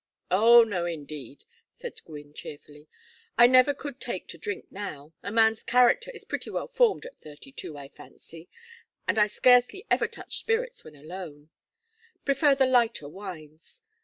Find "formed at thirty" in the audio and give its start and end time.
6.67-7.51